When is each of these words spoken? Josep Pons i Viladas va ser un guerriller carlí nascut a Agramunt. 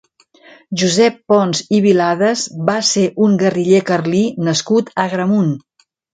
Josep 0.83 1.19
Pons 1.33 1.61
i 1.79 1.81
Viladas 1.87 2.47
va 2.71 2.79
ser 2.93 3.05
un 3.27 3.37
guerriller 3.43 3.83
carlí 3.93 4.25
nascut 4.49 4.93
a 4.97 4.99
Agramunt. 5.07 5.55